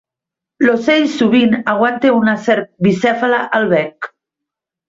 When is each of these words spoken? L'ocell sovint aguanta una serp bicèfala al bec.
L'ocell 0.65 1.05
sovint 1.15 1.53
aguanta 1.75 2.15
una 2.21 2.35
serp 2.47 2.73
bicèfala 2.89 3.47
al 3.59 3.73
bec. 3.75 4.13